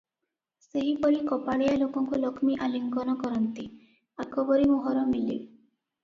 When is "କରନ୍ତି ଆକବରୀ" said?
3.19-4.65